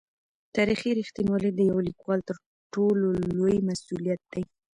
[0.55, 2.35] تاریخي رښتینولي د یو لیکوال تر
[2.73, 3.07] ټولو
[3.37, 4.43] لوی مسوولیت دی.